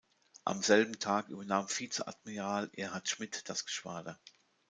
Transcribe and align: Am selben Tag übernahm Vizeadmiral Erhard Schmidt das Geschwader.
Am 0.45 0.63
selben 0.63 0.93
Tag 0.97 1.29
übernahm 1.29 1.67
Vizeadmiral 1.69 2.71
Erhard 2.73 3.07
Schmidt 3.07 3.47
das 3.49 3.65
Geschwader. 3.65 4.19